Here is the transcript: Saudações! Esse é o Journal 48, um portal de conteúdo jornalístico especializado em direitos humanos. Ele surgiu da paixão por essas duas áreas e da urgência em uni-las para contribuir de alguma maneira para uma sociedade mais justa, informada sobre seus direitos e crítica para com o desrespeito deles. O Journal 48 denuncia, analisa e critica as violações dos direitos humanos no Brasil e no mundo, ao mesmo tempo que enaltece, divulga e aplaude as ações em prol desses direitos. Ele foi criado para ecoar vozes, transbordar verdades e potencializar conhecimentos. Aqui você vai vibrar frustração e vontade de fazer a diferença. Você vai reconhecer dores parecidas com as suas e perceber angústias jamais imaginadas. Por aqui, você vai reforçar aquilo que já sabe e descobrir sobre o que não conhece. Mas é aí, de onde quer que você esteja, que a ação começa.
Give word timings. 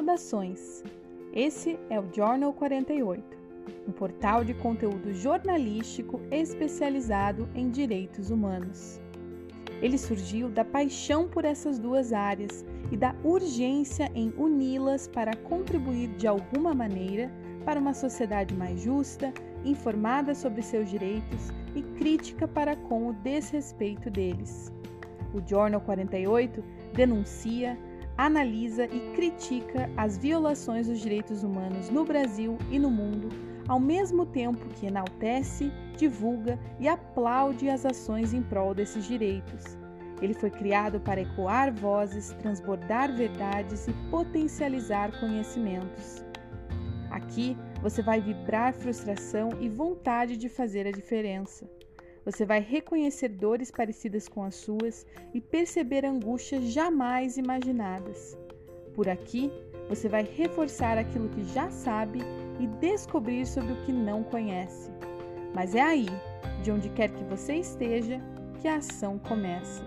Saudações! 0.00 0.82
Esse 1.30 1.78
é 1.90 2.00
o 2.00 2.08
Journal 2.10 2.54
48, 2.54 3.22
um 3.86 3.92
portal 3.92 4.42
de 4.42 4.54
conteúdo 4.54 5.12
jornalístico 5.12 6.22
especializado 6.30 7.46
em 7.54 7.68
direitos 7.68 8.30
humanos. 8.30 8.98
Ele 9.82 9.98
surgiu 9.98 10.48
da 10.48 10.64
paixão 10.64 11.28
por 11.28 11.44
essas 11.44 11.78
duas 11.78 12.14
áreas 12.14 12.64
e 12.90 12.96
da 12.96 13.14
urgência 13.22 14.10
em 14.14 14.32
uni-las 14.38 15.06
para 15.06 15.36
contribuir 15.36 16.08
de 16.16 16.26
alguma 16.26 16.72
maneira 16.72 17.30
para 17.66 17.78
uma 17.78 17.92
sociedade 17.92 18.54
mais 18.54 18.80
justa, 18.80 19.30
informada 19.66 20.34
sobre 20.34 20.62
seus 20.62 20.88
direitos 20.88 21.50
e 21.76 21.82
crítica 21.98 22.48
para 22.48 22.74
com 22.74 23.08
o 23.08 23.12
desrespeito 23.12 24.10
deles. 24.10 24.72
O 25.34 25.46
Journal 25.46 25.82
48 25.82 26.64
denuncia, 26.94 27.78
analisa 28.26 28.84
e 28.84 29.00
critica 29.14 29.90
as 29.96 30.18
violações 30.18 30.86
dos 30.88 31.00
direitos 31.00 31.42
humanos 31.42 31.88
no 31.88 32.04
Brasil 32.04 32.58
e 32.70 32.78
no 32.78 32.90
mundo, 32.90 33.30
ao 33.66 33.80
mesmo 33.80 34.26
tempo 34.26 34.68
que 34.74 34.86
enaltece, 34.86 35.72
divulga 35.96 36.58
e 36.78 36.86
aplaude 36.86 37.70
as 37.70 37.86
ações 37.86 38.34
em 38.34 38.42
prol 38.42 38.74
desses 38.74 39.06
direitos. 39.06 39.78
Ele 40.20 40.34
foi 40.34 40.50
criado 40.50 41.00
para 41.00 41.22
ecoar 41.22 41.72
vozes, 41.72 42.34
transbordar 42.42 43.10
verdades 43.16 43.88
e 43.88 43.92
potencializar 44.10 45.18
conhecimentos. 45.18 46.22
Aqui 47.10 47.56
você 47.80 48.02
vai 48.02 48.20
vibrar 48.20 48.74
frustração 48.74 49.48
e 49.58 49.68
vontade 49.68 50.36
de 50.36 50.50
fazer 50.50 50.86
a 50.86 50.92
diferença. 50.92 51.66
Você 52.24 52.44
vai 52.44 52.60
reconhecer 52.60 53.28
dores 53.28 53.70
parecidas 53.70 54.28
com 54.28 54.42
as 54.42 54.54
suas 54.54 55.06
e 55.32 55.40
perceber 55.40 56.04
angústias 56.04 56.64
jamais 56.64 57.36
imaginadas. 57.36 58.36
Por 58.94 59.08
aqui, 59.08 59.50
você 59.88 60.08
vai 60.08 60.22
reforçar 60.22 60.98
aquilo 60.98 61.28
que 61.30 61.44
já 61.44 61.70
sabe 61.70 62.20
e 62.60 62.66
descobrir 62.66 63.46
sobre 63.46 63.72
o 63.72 63.82
que 63.84 63.92
não 63.92 64.22
conhece. 64.22 64.90
Mas 65.54 65.74
é 65.74 65.80
aí, 65.80 66.06
de 66.62 66.70
onde 66.70 66.90
quer 66.90 67.10
que 67.10 67.24
você 67.24 67.54
esteja, 67.54 68.20
que 68.60 68.68
a 68.68 68.76
ação 68.76 69.18
começa. 69.18 69.82